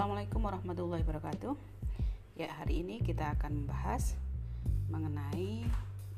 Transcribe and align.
Assalamualaikum 0.00 0.40
warahmatullahi 0.48 1.04
wabarakatuh. 1.04 1.52
Ya, 2.40 2.48
hari 2.56 2.80
ini 2.80 3.04
kita 3.04 3.36
akan 3.36 3.52
membahas 3.52 4.16
mengenai 4.88 5.68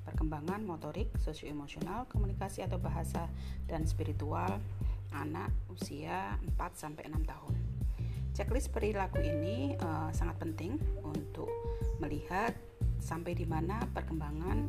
perkembangan 0.07 0.63
motorik, 0.63 1.11
sosioemosional, 1.19 2.07
komunikasi 2.07 2.63
atau 2.63 2.79
bahasa 2.79 3.27
dan 3.67 3.83
spiritual 3.83 4.63
anak 5.11 5.51
usia 5.67 6.39
4 6.55 6.63
sampai 6.79 7.11
6 7.11 7.27
tahun. 7.27 7.55
Checklist 8.39 8.71
perilaku 8.71 9.19
ini 9.19 9.75
uh, 9.75 10.15
sangat 10.15 10.39
penting 10.39 10.79
untuk 11.03 11.51
melihat 11.99 12.55
sampai 13.03 13.35
di 13.35 13.51
mana 13.51 13.83
perkembangan 13.91 14.63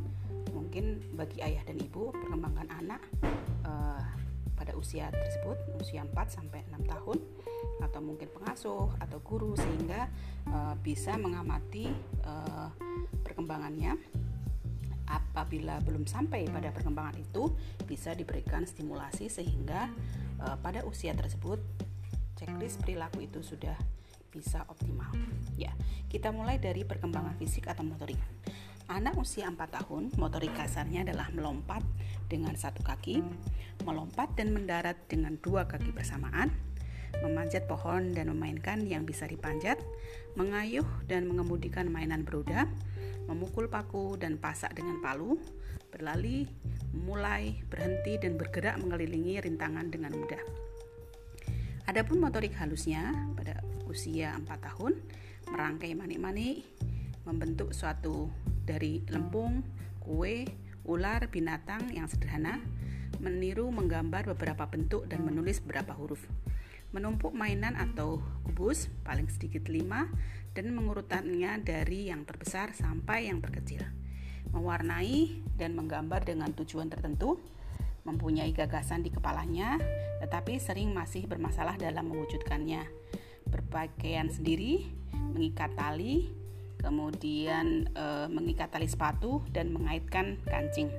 mungkin 0.50 0.98
bagi 1.14 1.38
ayah 1.38 1.62
dan 1.62 1.78
ibu 1.78 2.10
perkembangan 2.10 2.66
anak 2.82 2.98
uh, 3.62 4.13
usia 4.76 5.10
tersebut, 5.10 5.56
usia 5.80 6.02
4 6.04 6.12
sampai 6.28 6.66
6 6.70 6.84
tahun 6.84 7.18
atau 7.82 8.00
mungkin 8.00 8.28
pengasuh 8.30 8.90
atau 9.00 9.18
guru 9.24 9.56
sehingga 9.56 10.06
uh, 10.50 10.74
bisa 10.78 11.16
mengamati 11.18 11.90
uh, 12.26 12.68
perkembangannya 13.24 13.96
apabila 15.04 15.84
belum 15.84 16.08
sampai 16.08 16.48
pada 16.48 16.72
perkembangan 16.72 17.16
itu 17.20 17.52
bisa 17.84 18.16
diberikan 18.16 18.64
stimulasi 18.64 19.28
sehingga 19.28 19.92
uh, 20.40 20.56
pada 20.60 20.82
usia 20.88 21.12
tersebut 21.12 21.60
checklist 22.38 22.80
perilaku 22.82 23.24
itu 23.24 23.40
sudah 23.44 23.76
bisa 24.34 24.66
optimal. 24.66 25.14
Ya, 25.54 25.70
kita 26.10 26.34
mulai 26.34 26.58
dari 26.58 26.82
perkembangan 26.82 27.38
fisik 27.38 27.70
atau 27.70 27.86
motorik. 27.86 28.18
Anak 28.84 29.16
usia 29.16 29.48
4 29.48 29.56
tahun, 29.56 30.12
motorik 30.20 30.52
kasarnya 30.52 31.08
adalah 31.08 31.32
melompat 31.32 31.80
dengan 32.28 32.52
satu 32.52 32.84
kaki, 32.84 33.24
melompat 33.80 34.36
dan 34.36 34.52
mendarat 34.52 35.00
dengan 35.08 35.40
dua 35.40 35.64
kaki 35.64 35.88
bersamaan, 35.88 36.52
memanjat 37.24 37.64
pohon 37.64 38.12
dan 38.12 38.28
memainkan 38.28 38.84
yang 38.84 39.08
bisa 39.08 39.24
dipanjat, 39.24 39.80
mengayuh 40.36 40.84
dan 41.08 41.24
mengemudikan 41.24 41.88
mainan 41.88 42.28
beroda, 42.28 42.68
memukul 43.24 43.72
paku 43.72 44.20
dan 44.20 44.36
pasak 44.36 44.76
dengan 44.76 45.00
palu, 45.00 45.40
berlari, 45.88 46.44
mulai, 46.92 47.64
berhenti 47.72 48.20
dan 48.20 48.36
bergerak 48.36 48.76
mengelilingi 48.84 49.40
rintangan 49.40 49.88
dengan 49.88 50.12
mudah. 50.12 50.44
Adapun 51.88 52.20
motorik 52.20 52.52
halusnya 52.60 53.16
pada 53.32 53.64
usia 53.88 54.36
4 54.44 54.44
tahun 54.60 54.92
merangkai 55.48 55.96
manik-manik, 55.96 56.68
membentuk 57.24 57.72
suatu 57.72 58.32
dari 58.64 59.04
lempung, 59.08 59.64
kue, 60.00 60.44
ular, 60.84 61.28
binatang 61.32 61.92
yang 61.92 62.08
sederhana, 62.08 62.60
meniru 63.20 63.68
menggambar 63.72 64.36
beberapa 64.36 64.68
bentuk 64.68 65.08
dan 65.08 65.24
menulis 65.24 65.60
beberapa 65.64 65.96
huruf 65.96 66.24
menumpuk 66.94 67.34
mainan 67.34 67.74
atau 67.74 68.22
kubus 68.46 68.86
paling 69.02 69.26
sedikit 69.26 69.66
5 69.66 70.54
dan 70.54 70.70
mengurutannya 70.70 71.58
dari 71.66 72.06
yang 72.14 72.22
terbesar 72.22 72.70
sampai 72.70 73.26
yang 73.26 73.42
terkecil. 73.42 73.82
Mewarnai 74.54 75.42
dan 75.58 75.74
menggambar 75.74 76.22
dengan 76.22 76.54
tujuan 76.54 76.86
tertentu, 76.86 77.42
mempunyai 78.06 78.54
gagasan 78.54 79.02
di 79.02 79.10
kepalanya, 79.10 79.82
tetapi 80.22 80.62
sering 80.62 80.94
masih 80.94 81.26
bermasalah 81.26 81.74
dalam 81.74 82.06
mewujudkannya. 82.14 82.86
Berpakaian 83.50 84.30
sendiri, 84.30 84.86
mengikat 85.34 85.74
tali, 85.74 86.30
kemudian 86.84 87.88
e, 87.96 88.04
mengikat 88.28 88.68
tali 88.68 88.84
sepatu 88.84 89.40
dan 89.56 89.72
mengaitkan 89.72 90.36
kancing. 90.44 90.92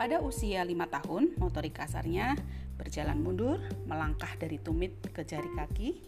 Pada 0.00 0.24
usia 0.24 0.64
5 0.64 0.72
tahun, 0.88 1.36
motorik 1.36 1.76
kasarnya 1.76 2.32
berjalan 2.80 3.20
mundur, 3.20 3.60
melangkah 3.84 4.32
dari 4.40 4.56
tumit 4.56 4.96
ke 5.12 5.28
jari 5.28 5.50
kaki, 5.52 6.00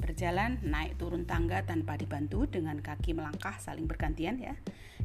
berjalan 0.00 0.56
naik 0.64 0.96
turun 0.96 1.28
tangga 1.28 1.60
tanpa 1.66 2.00
dibantu 2.00 2.48
dengan 2.48 2.80
kaki 2.80 3.12
melangkah 3.12 3.60
saling 3.60 3.84
bergantian 3.84 4.40
ya. 4.40 4.56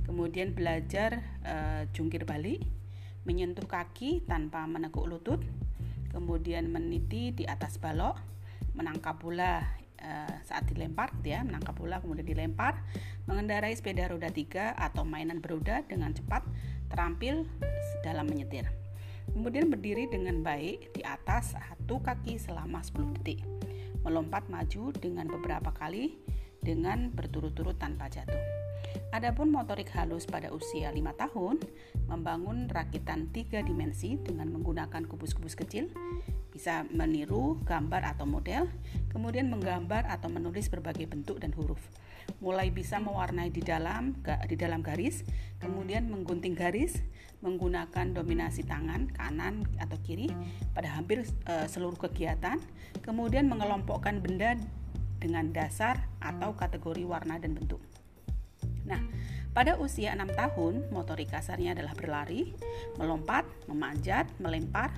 Kemudian 0.08 0.56
belajar 0.56 1.20
e, 1.44 1.56
jungkir 1.92 2.24
balik, 2.24 2.64
menyentuh 3.28 3.68
kaki 3.68 4.24
tanpa 4.24 4.64
menekuk 4.64 5.04
lutut, 5.04 5.44
kemudian 6.16 6.72
meniti 6.72 7.36
di 7.36 7.44
atas 7.44 7.76
balok, 7.76 8.16
menangkap 8.78 9.20
bola 9.20 9.66
e, 10.00 10.12
saat 10.48 10.66
dilempar 10.66 11.12
gitu 11.20 11.36
ya, 11.36 11.44
menangkap 11.44 11.76
bola 11.76 12.00
kemudian 12.00 12.26
dilempar, 12.26 12.80
mengendarai 13.28 13.76
sepeda 13.76 14.08
roda 14.08 14.32
tiga 14.32 14.74
atau 14.80 15.04
mainan 15.04 15.44
beroda 15.44 15.84
dengan 15.86 16.16
cepat, 16.16 16.42
terampil 16.88 17.44
dalam 18.02 18.26
menyetir. 18.26 18.66
Kemudian 19.30 19.70
berdiri 19.70 20.10
dengan 20.10 20.42
baik 20.42 20.96
di 20.98 21.06
atas 21.06 21.54
satu 21.54 22.02
kaki 22.02 22.42
selama 22.42 22.82
10 22.82 23.14
detik. 23.22 23.46
Melompat 24.02 24.50
maju 24.50 24.90
dengan 24.96 25.30
beberapa 25.30 25.70
kali 25.70 26.18
dengan 26.64 27.14
berturut-turut 27.14 27.78
tanpa 27.78 28.10
jatuh. 28.10 28.40
Adapun 29.14 29.54
motorik 29.54 29.90
halus 29.94 30.26
pada 30.26 30.50
usia 30.50 30.90
5 30.90 31.02
tahun, 31.18 31.56
membangun 32.10 32.70
rakitan 32.70 33.30
tiga 33.30 33.62
dimensi 33.62 34.18
dengan 34.18 34.50
menggunakan 34.54 35.06
kubus-kubus 35.06 35.54
kecil, 35.54 35.90
bisa 36.60 36.84
meniru 36.92 37.56
gambar 37.64 38.04
atau 38.12 38.28
model, 38.28 38.68
kemudian 39.16 39.48
menggambar 39.48 40.04
atau 40.12 40.28
menulis 40.28 40.68
berbagai 40.68 41.08
bentuk 41.08 41.40
dan 41.40 41.56
huruf. 41.56 41.80
Mulai 42.44 42.68
bisa 42.68 43.00
mewarnai 43.00 43.48
di 43.48 43.64
dalam 43.64 44.20
di 44.44 44.60
dalam 44.60 44.84
garis, 44.84 45.24
kemudian 45.64 46.12
menggunting 46.12 46.60
garis, 46.60 47.00
menggunakan 47.40 48.12
dominasi 48.12 48.68
tangan 48.68 49.08
kanan 49.08 49.64
atau 49.80 49.96
kiri 50.04 50.28
pada 50.76 51.00
hampir 51.00 51.24
uh, 51.48 51.64
seluruh 51.64 51.96
kegiatan, 51.96 52.60
kemudian 53.08 53.48
mengelompokkan 53.48 54.20
benda 54.20 54.60
dengan 55.16 55.56
dasar 55.56 56.12
atau 56.20 56.60
kategori 56.60 57.08
warna 57.08 57.40
dan 57.40 57.56
bentuk. 57.56 57.80
Nah, 58.84 59.00
pada 59.56 59.80
usia 59.80 60.12
6 60.12 60.28
tahun, 60.36 60.92
motorik 60.92 61.32
kasarnya 61.32 61.72
adalah 61.72 61.96
berlari, 61.96 62.52
melompat, 63.00 63.48
memanjat, 63.72 64.28
melempar, 64.44 64.92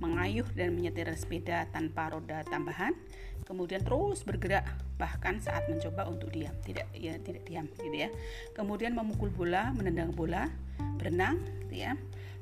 mengayuh 0.00 0.48
dan 0.56 0.72
menyetir 0.72 1.06
sepeda 1.14 1.68
tanpa 1.70 2.10
roda 2.10 2.40
tambahan, 2.48 2.96
kemudian 3.44 3.84
terus 3.84 4.24
bergerak 4.24 4.64
bahkan 4.96 5.40
saat 5.40 5.68
mencoba 5.68 6.08
untuk 6.08 6.32
diam, 6.32 6.52
tidak 6.64 6.88
ya 6.96 7.16
tidak 7.20 7.44
diam 7.44 7.68
gitu 7.76 7.96
ya. 7.96 8.08
Kemudian 8.56 8.96
memukul 8.96 9.28
bola, 9.28 9.70
menendang 9.76 10.16
bola, 10.16 10.48
berenang 10.96 11.40
gitu 11.68 11.84
ya. 11.84 11.92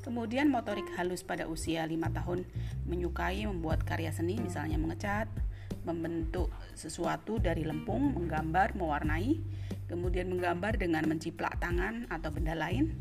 Kemudian 0.06 0.48
motorik 0.48 0.86
halus 0.96 1.26
pada 1.26 1.50
usia 1.50 1.84
5 1.84 1.98
tahun 2.14 2.46
menyukai 2.86 3.44
membuat 3.44 3.84
karya 3.84 4.14
seni 4.14 4.38
misalnya 4.38 4.78
mengecat, 4.78 5.28
membentuk 5.82 6.48
sesuatu 6.72 7.42
dari 7.42 7.66
lempung, 7.66 8.14
menggambar, 8.14 8.78
mewarnai, 8.78 9.36
kemudian 9.90 10.30
menggambar 10.30 10.76
dengan 10.78 11.04
menciplak 11.08 11.58
tangan 11.60 12.08
atau 12.12 12.30
benda 12.32 12.54
lain, 12.56 12.94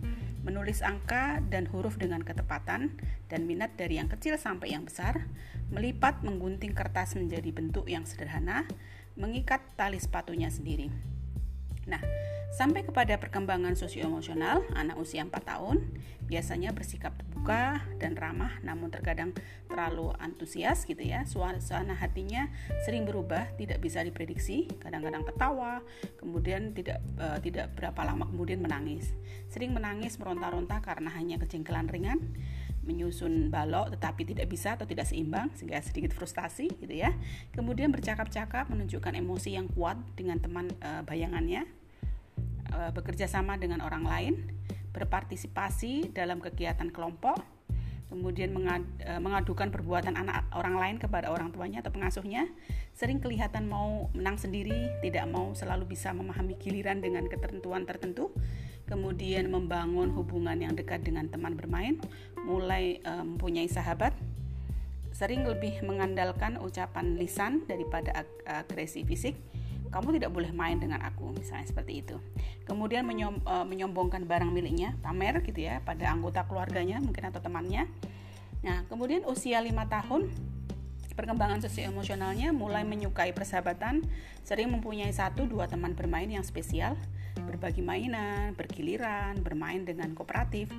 menulis 0.47 0.79
angka 0.79 1.43
dan 1.51 1.67
huruf 1.67 1.99
dengan 1.99 2.23
ketepatan 2.23 2.95
dan 3.27 3.43
minat 3.43 3.75
dari 3.75 3.99
yang 3.99 4.07
kecil 4.07 4.39
sampai 4.39 4.71
yang 4.71 4.87
besar, 4.87 5.27
melipat 5.67 6.23
menggunting 6.23 6.71
kertas 6.71 7.19
menjadi 7.19 7.51
bentuk 7.51 7.91
yang 7.91 8.07
sederhana, 8.07 8.63
mengikat 9.19 9.59
tali 9.75 9.99
sepatunya 9.99 10.47
sendiri. 10.47 10.87
Nah, 11.87 12.03
sampai 12.51 12.83
kepada 12.83 13.15
perkembangan 13.15 13.79
sosioemosional, 13.79 14.67
anak 14.75 14.99
usia 14.99 15.23
4 15.23 15.31
tahun 15.43 15.83
biasanya 16.27 16.75
bersikap 16.75 17.15
terbuka 17.15 17.79
dan 18.03 18.19
ramah 18.19 18.59
namun 18.59 18.91
terkadang 18.91 19.31
terlalu 19.71 20.11
antusias 20.19 20.83
gitu 20.83 20.99
ya. 20.99 21.23
Suasana 21.23 21.95
hatinya 21.95 22.51
sering 22.83 23.07
berubah, 23.07 23.55
tidak 23.55 23.79
bisa 23.79 24.03
diprediksi, 24.03 24.67
kadang-kadang 24.83 25.23
tertawa, 25.23 25.79
kemudian 26.19 26.75
tidak 26.75 26.99
uh, 27.17 27.39
tidak 27.39 27.71
berapa 27.79 28.03
lama 28.03 28.27
kemudian 28.27 28.59
menangis. 28.59 29.15
Sering 29.47 29.71
menangis 29.71 30.19
meronta-ronta 30.19 30.83
karena 30.83 31.07
hanya 31.15 31.39
kejengkelan 31.39 31.87
ringan 31.87 32.19
menyusun 32.87 33.51
balok 33.51 33.91
tetapi 33.99 34.23
tidak 34.23 34.47
bisa 34.47 34.79
atau 34.79 34.87
tidak 34.87 35.03
seimbang 35.11 35.51
sehingga 35.59 35.83
sedikit 35.83 36.15
frustasi 36.15 36.71
gitu 36.79 36.95
ya. 36.95 37.11
Kemudian 37.51 37.91
bercakap-cakap 37.91 38.71
menunjukkan 38.71 39.13
emosi 39.19 39.59
yang 39.59 39.67
kuat 39.67 39.99
dengan 40.15 40.39
teman 40.39 40.71
e, 40.79 41.03
bayangannya, 41.03 41.67
e, 42.69 42.79
bekerja 42.91 43.25
sama 43.27 43.55
dengan 43.55 43.83
orang 43.83 44.03
lain, 44.03 44.33
berpartisipasi 44.91 46.11
dalam 46.11 46.43
kegiatan 46.43 46.91
kelompok, 46.91 47.39
kemudian 48.11 48.51
mengad, 48.51 48.83
e, 49.01 49.17
mengadukan 49.19 49.71
perbuatan 49.71 50.15
anak 50.15 50.47
orang 50.55 50.75
lain 50.75 50.95
kepada 50.99 51.31
orang 51.31 51.55
tuanya 51.55 51.79
atau 51.79 51.91
pengasuhnya, 51.91 52.47
sering 52.93 53.23
kelihatan 53.23 53.67
mau 53.67 54.11
menang 54.11 54.35
sendiri, 54.35 54.91
tidak 55.03 55.25
mau 55.27 55.51
selalu 55.55 55.95
bisa 55.97 56.11
memahami 56.11 56.55
giliran 56.59 56.99
dengan 56.99 57.25
ketentuan 57.27 57.83
tertentu 57.83 58.31
kemudian 58.87 59.51
membangun 59.51 60.15
hubungan 60.15 60.55
yang 60.57 60.73
dekat 60.73 61.03
dengan 61.03 61.27
teman 61.27 61.59
bermain, 61.59 61.99
mulai 62.47 63.03
uh, 63.03 63.21
mempunyai 63.21 63.67
sahabat, 63.67 64.15
sering 65.11 65.43
lebih 65.43 65.83
mengandalkan 65.83 66.55
ucapan 66.63 67.19
lisan 67.19 67.67
daripada 67.67 68.23
ag 68.23 68.29
agresi 68.47 69.03
fisik. 69.03 69.35
Kamu 69.87 70.15
tidak 70.15 70.31
boleh 70.31 70.51
main 70.51 70.77
dengan 70.77 71.03
aku, 71.03 71.31
misalnya 71.35 71.67
seperti 71.67 72.05
itu. 72.05 72.17
Kemudian 72.67 73.07
menyom, 73.07 73.41
uh, 73.47 73.63
menyombongkan 73.63 74.27
barang 74.27 74.51
miliknya, 74.51 74.95
pamer 74.99 75.41
gitu 75.43 75.65
ya, 75.65 75.79
pada 75.83 76.11
anggota 76.11 76.43
keluarganya 76.45 76.99
mungkin 76.99 77.27
atau 77.27 77.39
temannya. 77.39 77.87
Nah, 78.61 78.83
kemudian 78.89 79.23
usia 79.29 79.61
lima 79.61 79.85
tahun 79.85 80.27
Perkembangan 81.17 81.65
sosio 81.65 81.89
emosionalnya 81.89 82.53
mulai 82.53 82.85
menyukai 82.85 83.33
persahabatan, 83.33 84.05
sering 84.45 84.69
mempunyai 84.69 85.09
satu 85.09 85.49
dua 85.49 85.65
teman 85.65 85.97
bermain 85.97 86.29
yang 86.29 86.45
spesial, 86.45 86.93
berbagi 87.41 87.81
mainan, 87.81 88.53
bergiliran, 88.53 89.41
bermain 89.41 89.81
dengan 89.81 90.13
kooperatif, 90.13 90.69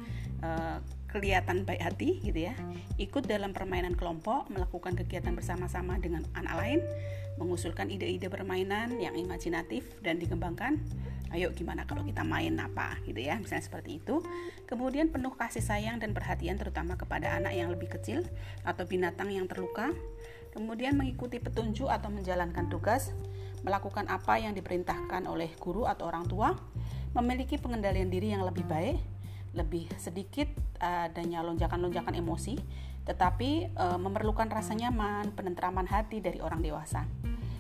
uh, 0.47 0.79
kelihatan 1.09 1.65
baik 1.65 1.81
hati 1.81 2.21
gitu 2.21 2.53
ya, 2.53 2.55
ikut 3.01 3.25
dalam 3.25 3.57
permainan 3.57 3.97
kelompok, 3.97 4.53
melakukan 4.53 4.93
kegiatan 4.93 5.33
bersama-sama 5.33 5.97
dengan 5.97 6.29
anak 6.37 6.55
lain, 6.61 6.81
mengusulkan 7.41 7.89
ide-ide 7.89 8.29
permainan 8.29 9.01
yang 9.01 9.17
imajinatif 9.17 9.89
dan 10.05 10.21
dikembangkan. 10.21 10.77
Ayo 11.29 11.53
gimana 11.53 11.85
kalau 11.85 12.09
kita 12.09 12.25
main 12.25 12.57
apa 12.57 12.97
gitu 13.05 13.21
ya, 13.21 13.37
misalnya 13.37 13.65
seperti 13.65 14.01
itu. 14.01 14.21
Kemudian 14.65 15.13
penuh 15.13 15.33
kasih 15.37 15.61
sayang 15.61 16.01
dan 16.01 16.17
perhatian 16.17 16.57
terutama 16.57 16.97
kepada 16.97 17.37
anak 17.37 17.53
yang 17.53 17.69
lebih 17.69 17.89
kecil 17.89 18.25
atau 18.65 18.85
binatang 18.89 19.33
yang 19.33 19.45
terluka. 19.45 19.93
Kemudian 20.57 20.97
mengikuti 20.97 21.37
petunjuk 21.37 21.93
atau 21.93 22.09
menjalankan 22.09 22.73
tugas, 22.73 23.13
melakukan 23.61 24.09
apa 24.09 24.41
yang 24.41 24.57
diperintahkan 24.57 25.29
oleh 25.29 25.53
guru 25.61 25.85
atau 25.85 26.09
orang 26.09 26.25
tua, 26.25 26.57
memiliki 27.13 27.61
pengendalian 27.61 28.09
diri 28.09 28.33
yang 28.33 28.49
lebih 28.49 28.65
baik, 28.65 28.97
lebih 29.57 29.89
sedikit 29.97 30.49
adanya 30.81 31.45
lonjakan-lonjakan 31.45 32.17
emosi, 32.17 32.59
tetapi 33.09 33.51
e, 33.73 33.85
memerlukan 33.97 34.47
rasa 34.53 34.77
nyaman, 34.77 35.33
penentraman 35.33 35.89
hati 35.89 36.21
dari 36.21 36.45
orang 36.45 36.61
dewasa 36.61 37.09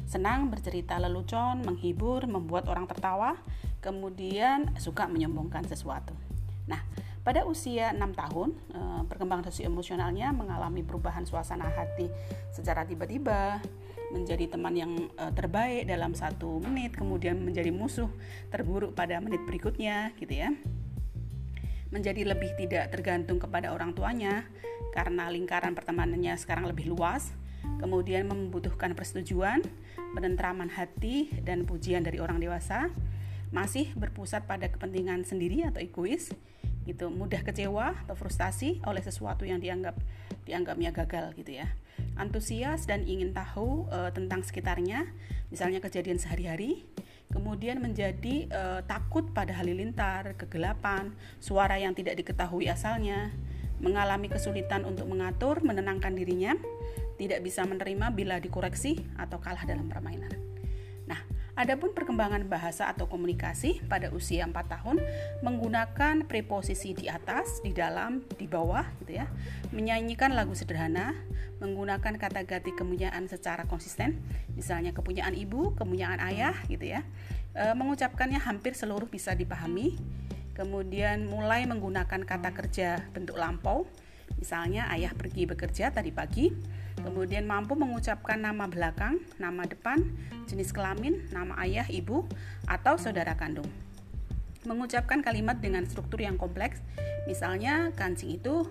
senang 0.08 0.48
bercerita 0.48 0.96
lelucon, 0.96 1.60
menghibur, 1.68 2.24
membuat 2.24 2.64
orang 2.72 2.88
tertawa, 2.88 3.36
kemudian 3.84 4.72
suka 4.80 5.04
menyombongkan 5.04 5.68
sesuatu. 5.68 6.16
Nah, 6.64 6.80
pada 7.20 7.44
usia 7.44 7.92
6 7.92 8.16
tahun, 8.16 8.56
eh, 8.72 9.02
perkembangan 9.04 9.52
sosio 9.52 9.68
emosionalnya 9.68 10.32
mengalami 10.32 10.80
perubahan 10.80 11.28
suasana 11.28 11.68
hati 11.68 12.08
secara 12.56 12.88
tiba-tiba, 12.88 13.60
menjadi 14.08 14.48
teman 14.48 14.72
yang 14.72 14.92
eh, 14.96 15.32
terbaik 15.36 15.84
dalam 15.84 16.16
satu 16.16 16.56
menit, 16.64 16.96
kemudian 16.96 17.36
menjadi 17.44 17.68
musuh 17.68 18.08
terburuk 18.48 18.96
pada 18.96 19.20
menit 19.20 19.44
berikutnya, 19.44 20.16
gitu 20.16 20.40
ya. 20.40 20.56
Menjadi 21.88 22.24
lebih 22.28 22.52
tidak 22.60 22.92
tergantung 22.92 23.40
kepada 23.40 23.72
orang 23.72 23.96
tuanya 23.96 24.44
karena 24.92 25.28
lingkaran 25.32 25.72
pertemanannya 25.72 26.36
sekarang 26.36 26.68
lebih 26.68 26.90
luas, 26.92 27.32
kemudian 27.80 28.28
membutuhkan 28.28 28.92
persetujuan, 28.92 29.62
penentraman 30.16 30.72
hati, 30.72 31.30
dan 31.44 31.64
pujian 31.68 32.02
dari 32.04 32.18
orang 32.18 32.40
dewasa, 32.40 32.90
masih 33.54 33.92
berpusat 33.96 34.44
pada 34.44 34.68
kepentingan 34.68 35.24
sendiri 35.24 35.64
atau 35.64 35.80
egois, 35.80 36.32
gitu, 36.88 37.12
mudah 37.12 37.44
kecewa 37.44 37.92
atau 38.04 38.16
frustasi 38.16 38.80
oleh 38.88 39.04
sesuatu 39.04 39.44
yang 39.44 39.60
dianggap 39.60 39.96
dianggapnya 40.48 40.90
gagal 40.96 41.36
gitu 41.36 41.60
ya. 41.60 41.68
Antusias 42.16 42.88
dan 42.88 43.04
ingin 43.04 43.36
tahu 43.36 43.84
e, 43.92 44.08
tentang 44.16 44.40
sekitarnya, 44.40 45.04
misalnya 45.52 45.84
kejadian 45.84 46.16
sehari-hari, 46.16 46.87
kemudian 47.28 47.80
menjadi 47.80 48.48
e, 48.48 48.62
takut 48.88 49.28
pada 49.36 49.52
halilintar, 49.56 50.36
kegelapan, 50.40 51.12
suara 51.38 51.76
yang 51.76 51.92
tidak 51.92 52.16
diketahui 52.20 52.68
asalnya, 52.68 53.32
mengalami 53.78 54.26
kesulitan 54.32 54.82
untuk 54.88 55.06
mengatur, 55.06 55.62
menenangkan 55.62 56.12
dirinya, 56.16 56.56
tidak 57.18 57.42
bisa 57.44 57.66
menerima 57.66 58.14
bila 58.14 58.36
dikoreksi 58.38 59.02
atau 59.18 59.38
kalah 59.38 59.62
dalam 59.66 59.86
permainan. 59.86 60.57
Adapun 61.58 61.90
perkembangan 61.90 62.46
bahasa 62.46 62.86
atau 62.86 63.10
komunikasi 63.10 63.82
pada 63.90 64.14
usia 64.14 64.46
4 64.46 64.54
tahun 64.54 65.02
menggunakan 65.42 66.22
preposisi 66.30 66.94
di 66.94 67.10
atas, 67.10 67.58
di 67.66 67.74
dalam, 67.74 68.22
di 68.38 68.46
bawah 68.46 68.86
gitu 69.02 69.18
ya. 69.18 69.26
Menyanyikan 69.74 70.38
lagu 70.38 70.54
sederhana, 70.54 71.18
menggunakan 71.58 72.14
kata 72.14 72.46
ganti 72.46 72.70
kepunyaan 72.70 73.26
secara 73.26 73.66
konsisten, 73.66 74.22
misalnya 74.54 74.94
kepunyaan 74.94 75.34
ibu, 75.34 75.74
kepunyaan 75.74 76.22
ayah 76.30 76.54
gitu 76.70 76.94
ya. 76.94 77.02
E, 77.58 77.74
mengucapkannya 77.74 78.38
hampir 78.38 78.78
seluruh 78.78 79.10
bisa 79.10 79.34
dipahami. 79.34 79.98
Kemudian 80.54 81.26
mulai 81.26 81.66
menggunakan 81.66 82.22
kata 82.22 82.54
kerja 82.54 83.02
bentuk 83.10 83.34
lampau, 83.34 83.82
misalnya 84.38 84.86
ayah 84.94 85.10
pergi 85.10 85.50
bekerja 85.50 85.90
tadi 85.90 86.14
pagi 86.14 86.54
Kemudian 87.08 87.48
mampu 87.48 87.72
mengucapkan 87.72 88.36
nama 88.36 88.68
belakang, 88.68 89.16
nama 89.40 89.64
depan, 89.64 90.04
jenis 90.44 90.76
kelamin, 90.76 91.24
nama 91.32 91.56
ayah, 91.64 91.88
ibu, 91.88 92.28
atau 92.68 93.00
saudara 93.00 93.32
kandung. 93.32 93.64
Mengucapkan 94.68 95.24
kalimat 95.24 95.56
dengan 95.56 95.88
struktur 95.88 96.20
yang 96.20 96.36
kompleks, 96.36 96.84
misalnya 97.24 97.96
kancing 97.96 98.36
itu 98.36 98.68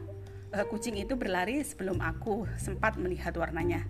uh, 0.54 0.66
kucing 0.69 1.01
itu 1.01 1.18
berlari 1.18 1.66
sebelum 1.66 1.98
aku 1.98 2.45
sempat 2.62 3.01
melihat 3.01 3.34
warnanya. 3.34 3.81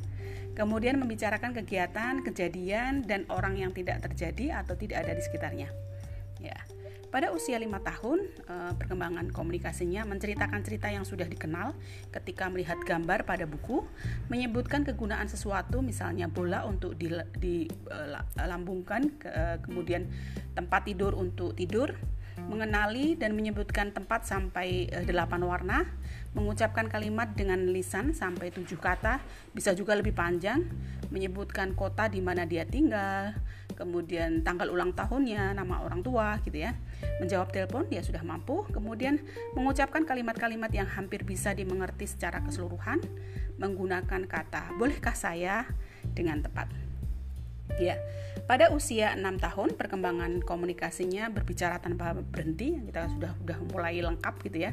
Kemudian 0.56 0.96
membicarakan 0.96 1.52
kegiatan, 1.52 2.24
kejadian, 2.24 3.04
dan 3.04 3.28
orang 3.28 3.60
yang 3.60 3.76
tidak 3.76 4.00
terjadi 4.00 4.64
atau 4.64 4.80
tidak 4.80 5.04
ada 5.04 5.12
di 5.12 5.28
sekitarnya. 5.28 5.70
Ya. 6.40 6.56
Pada 7.08 7.32
usia 7.32 7.56
lima 7.56 7.80
tahun, 7.80 8.20
eh, 8.28 8.76
perkembangan 8.76 9.32
komunikasinya 9.32 10.04
menceritakan 10.04 10.60
cerita 10.60 10.92
yang 10.92 11.08
sudah 11.08 11.24
dikenal 11.24 11.72
ketika 12.12 12.52
melihat 12.52 12.76
gambar 12.84 13.24
pada 13.24 13.48
buku, 13.48 13.88
menyebutkan 14.28 14.84
kegunaan 14.84 15.32
sesuatu, 15.32 15.80
misalnya 15.80 16.28
bola 16.28 16.68
untuk 16.68 17.00
dilambungkan, 17.00 19.08
eh, 19.24 19.56
kemudian 19.64 20.12
tempat 20.52 20.84
tidur 20.84 21.16
untuk 21.16 21.56
tidur, 21.56 21.96
mengenali 22.46 23.18
dan 23.18 23.34
menyebutkan 23.34 23.90
tempat 23.90 24.30
sampai 24.30 24.94
eh, 24.94 25.06
delapan 25.08 25.42
warna, 25.42 25.90
mengucapkan 26.38 26.86
kalimat 26.86 27.34
dengan 27.34 27.66
lisan 27.74 28.14
sampai 28.14 28.54
tujuh 28.54 28.78
kata, 28.78 29.18
bisa 29.58 29.74
juga 29.74 29.98
lebih 29.98 30.14
panjang, 30.14 30.62
menyebutkan 31.10 31.74
kota 31.74 32.06
di 32.06 32.22
mana 32.22 32.46
dia 32.46 32.68
tinggal, 32.68 33.34
kemudian 33.78 34.42
tanggal 34.42 34.74
ulang 34.74 34.98
tahunnya, 34.98 35.54
nama 35.54 35.86
orang 35.86 36.02
tua 36.02 36.42
gitu 36.42 36.58
ya. 36.58 36.74
Menjawab 37.22 37.54
telepon 37.54 37.86
dia 37.86 38.02
sudah 38.02 38.26
mampu, 38.26 38.66
kemudian 38.74 39.22
mengucapkan 39.54 40.02
kalimat-kalimat 40.04 40.74
yang 40.74 40.90
hampir 40.90 41.22
bisa 41.22 41.54
dimengerti 41.54 42.10
secara 42.10 42.42
keseluruhan 42.42 43.00
menggunakan 43.62 44.26
kata 44.26 44.74
bolehkah 44.78 45.14
saya 45.14 45.70
dengan 46.18 46.42
tepat. 46.42 46.70
Ya, 47.78 48.00
pada 48.50 48.72
usia 48.74 49.14
6 49.14 49.22
tahun 49.38 49.70
perkembangan 49.78 50.42
komunikasinya 50.42 51.30
berbicara 51.30 51.78
tanpa 51.78 52.16
berhenti, 52.16 52.80
kita 52.80 53.12
sudah 53.12 53.36
sudah 53.38 53.60
mulai 53.70 54.02
lengkap 54.02 54.34
gitu 54.50 54.58
ya. 54.66 54.72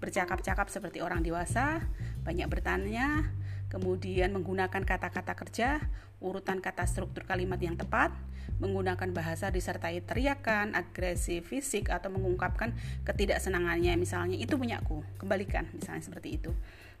Bercakap-cakap 0.00 0.70
seperti 0.72 1.02
orang 1.02 1.20
dewasa, 1.20 1.84
banyak 2.22 2.46
bertanya, 2.48 3.28
kemudian 3.68 4.32
menggunakan 4.32 4.82
kata-kata 4.82 5.34
kerja, 5.34 5.82
urutan 6.22 6.62
kata 6.64 6.86
struktur 6.88 7.28
kalimat 7.28 7.60
yang 7.60 7.76
tepat, 7.76 8.14
menggunakan 8.56 9.12
bahasa 9.12 9.52
disertai 9.52 10.00
teriakan, 10.00 10.72
agresi 10.72 11.44
fisik 11.44 11.92
atau 11.92 12.08
mengungkapkan 12.08 12.72
ketidaksenangannya 13.04 13.98
misalnya 14.00 14.36
itu 14.38 14.56
punyaku, 14.56 15.04
kembalikan 15.20 15.68
misalnya 15.76 16.02
seperti 16.02 16.40
itu. 16.40 16.52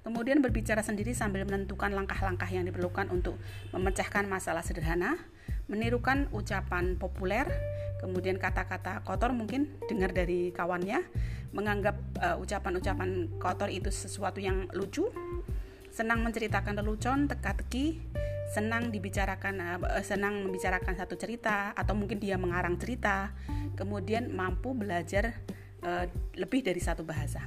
Kemudian 0.06 0.38
berbicara 0.38 0.86
sendiri 0.86 1.18
sambil 1.18 1.42
menentukan 1.42 1.90
langkah-langkah 1.90 2.46
yang 2.46 2.62
diperlukan 2.62 3.10
untuk 3.10 3.42
memecahkan 3.74 4.30
masalah 4.30 4.62
sederhana, 4.62 5.18
menirukan 5.66 6.30
ucapan 6.30 6.94
populer, 6.94 7.50
kemudian 7.98 8.38
kata-kata 8.38 9.02
kotor 9.02 9.34
mungkin 9.34 9.74
dengar 9.90 10.14
dari 10.14 10.54
kawannya, 10.54 11.02
menganggap 11.50 11.98
uh, 12.22 12.38
ucapan-ucapan 12.38 13.34
kotor 13.42 13.66
itu 13.66 13.90
sesuatu 13.90 14.38
yang 14.38 14.70
lucu, 14.78 15.10
senang 15.96 16.20
menceritakan 16.20 16.76
lelucon, 16.76 17.24
teka-teki, 17.24 17.96
senang 18.52 18.92
dibicarakan 18.92 19.80
uh, 19.80 20.04
senang 20.04 20.44
membicarakan 20.44 20.92
satu 20.92 21.16
cerita 21.16 21.72
atau 21.72 21.96
mungkin 21.96 22.20
dia 22.20 22.36
mengarang 22.36 22.76
cerita, 22.76 23.32
kemudian 23.80 24.28
mampu 24.28 24.76
belajar 24.76 25.32
uh, 25.80 26.04
lebih 26.36 26.60
dari 26.60 26.84
satu 26.84 27.00
bahasa. 27.00 27.40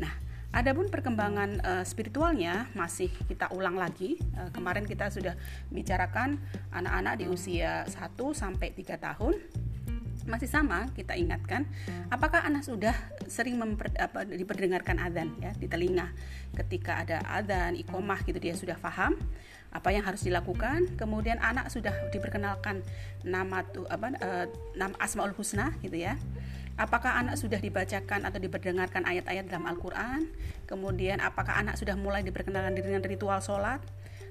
Nah, 0.00 0.16
adapun 0.48 0.88
perkembangan 0.88 1.60
uh, 1.60 1.84
spiritualnya 1.84 2.72
masih 2.72 3.12
kita 3.28 3.52
ulang 3.52 3.76
lagi. 3.76 4.16
Uh, 4.32 4.48
kemarin 4.48 4.88
kita 4.88 5.12
sudah 5.12 5.36
bicarakan 5.68 6.40
anak-anak 6.72 7.20
di 7.20 7.28
usia 7.28 7.84
1 7.84 8.16
sampai 8.32 8.72
3 8.72 8.96
tahun 8.96 9.36
masih 10.28 10.46
sama 10.46 10.92
kita 10.92 11.16
ingatkan 11.16 11.64
apakah 12.12 12.44
anak 12.44 12.62
sudah 12.62 12.94
sering 13.26 13.56
memper, 13.56 13.88
apa, 13.96 14.28
diperdengarkan 14.28 15.00
adzan 15.00 15.32
ya 15.40 15.56
di 15.56 15.66
telinga 15.66 16.12
ketika 16.64 17.00
ada 17.00 17.24
adzan 17.26 17.74
ikomah 17.80 18.20
gitu 18.28 18.36
dia 18.36 18.52
sudah 18.52 18.76
paham 18.76 19.16
apa 19.68 19.88
yang 19.92 20.04
harus 20.04 20.24
dilakukan 20.24 20.96
kemudian 20.96 21.40
anak 21.40 21.68
sudah 21.68 21.92
diperkenalkan 22.08 22.80
nama 23.24 23.64
tuh 23.68 23.84
apa 23.88 24.16
uh, 24.20 24.46
nama 24.76 24.96
asmaul 25.00 25.36
husna 25.36 25.76
gitu 25.84 25.96
ya 25.96 26.16
Apakah 26.78 27.18
anak 27.18 27.34
sudah 27.34 27.58
dibacakan 27.58 28.22
atau 28.22 28.38
diperdengarkan 28.38 29.02
ayat-ayat 29.02 29.50
dalam 29.50 29.66
Al-Quran? 29.66 30.30
Kemudian 30.70 31.18
apakah 31.18 31.58
anak 31.58 31.74
sudah 31.74 31.98
mulai 31.98 32.22
diperkenalkan 32.22 32.78
dengan 32.78 33.02
ritual 33.02 33.42
sholat? 33.42 33.82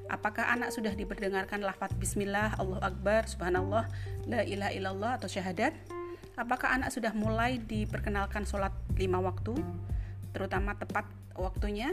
Apakah 0.08 0.48
anak 0.56 0.72
sudah 0.72 0.96
diperdengarkan 0.96 1.60
lafaz 1.60 1.92
bismillah, 2.00 2.56
Allah 2.56 2.80
Akbar, 2.80 3.28
subhanallah, 3.28 3.92
la 4.24 4.42
ilaha 4.48 4.72
illallah 4.72 5.12
atau 5.20 5.28
syahadat? 5.28 5.76
Apakah 6.40 6.72
anak 6.72 6.96
sudah 6.96 7.12
mulai 7.12 7.60
diperkenalkan 7.60 8.48
sholat 8.48 8.72
lima 8.96 9.20
waktu, 9.20 9.60
terutama 10.32 10.80
tepat 10.80 11.04
waktunya? 11.36 11.92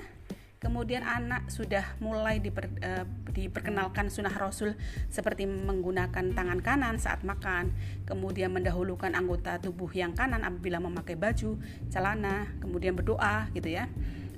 kemudian 0.65 1.05
anak 1.05 1.53
sudah 1.53 1.85
mulai 2.01 2.41
diper, 2.41 2.73
uh, 2.81 3.05
diperkenalkan 3.37 4.09
sunnah 4.09 4.33
Rasul 4.33 4.73
seperti 5.13 5.45
menggunakan 5.45 6.33
tangan 6.33 6.65
kanan 6.65 6.97
saat 6.97 7.21
makan, 7.21 7.77
kemudian 8.09 8.49
mendahulukan 8.49 9.13
anggota 9.13 9.61
tubuh 9.61 9.93
yang 9.93 10.17
kanan 10.17 10.41
apabila 10.41 10.81
memakai 10.81 11.21
baju, 11.21 11.61
celana, 11.93 12.49
kemudian 12.65 12.97
berdoa 12.97 13.53
gitu 13.53 13.69
ya. 13.77 13.93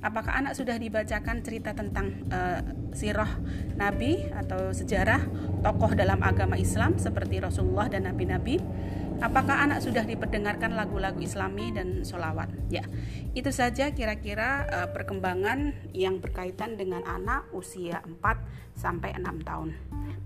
Apakah 0.07 0.39
anak 0.39 0.55
sudah 0.55 0.79
dibacakan 0.79 1.43
cerita 1.43 1.75
tentang 1.75 2.15
uh, 2.31 2.63
sirah 2.95 3.43
Nabi 3.75 4.31
atau 4.31 4.71
sejarah 4.71 5.19
tokoh 5.67 5.99
dalam 5.99 6.23
agama 6.23 6.55
Islam 6.55 6.95
seperti 6.95 7.43
Rasulullah 7.43 7.91
dan 7.91 8.07
Nabi-Nabi? 8.07 8.63
Apakah 9.19 9.67
anak 9.67 9.83
sudah 9.83 10.07
diperdengarkan 10.07 10.79
lagu-lagu 10.79 11.19
Islami 11.19 11.75
dan 11.75 12.07
sholawat? 12.07 12.55
Ya, 12.71 12.87
itu 13.35 13.51
saja 13.51 13.91
kira-kira 13.91 14.71
uh, 14.71 14.89
perkembangan 14.95 15.75
yang 15.91 16.23
berkaitan 16.23 16.79
dengan 16.79 17.03
anak 17.03 17.51
usia 17.51 17.99
4 18.07 18.79
sampai 18.79 19.11
6 19.19 19.43
tahun. 19.43 19.75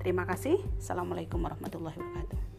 Terima 0.05 0.29
kasih. 0.29 0.61
Assalamualaikum 0.77 1.41
warahmatullahi 1.41 1.97
wabarakatuh. 1.97 2.50